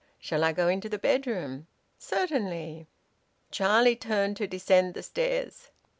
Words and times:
"Shall 0.17 0.43
I 0.43 0.51
go 0.51 0.67
into 0.67 0.89
the 0.89 0.97
bedroom?" 0.97 1.67
"Certainly." 1.99 2.87
Charlie 3.51 3.95
turned 3.95 4.35
to 4.37 4.47
descend 4.47 4.95
the 4.95 5.03
stairs. 5.03 5.69